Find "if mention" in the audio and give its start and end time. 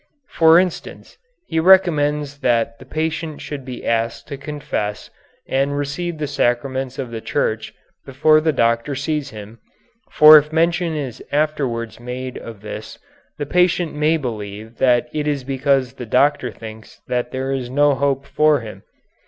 10.39-10.95